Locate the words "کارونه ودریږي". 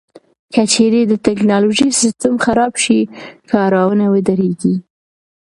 3.51-4.75